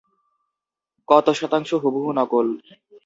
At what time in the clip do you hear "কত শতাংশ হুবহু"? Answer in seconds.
1.07-2.09